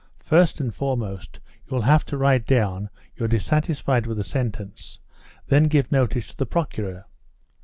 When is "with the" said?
4.07-4.23